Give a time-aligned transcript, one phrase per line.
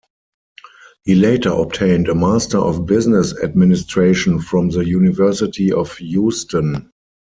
[1.03, 6.89] He later obtained a Master of Business Administration from the University of Houston.